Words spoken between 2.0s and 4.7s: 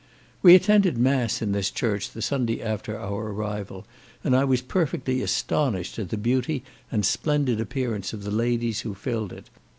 the Sunday after our arrival, and I was